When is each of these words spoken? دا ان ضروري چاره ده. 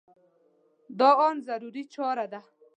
دا 0.99 1.09
ان 1.27 1.35
ضروري 1.47 1.83
چاره 1.93 2.25
ده. 2.33 2.39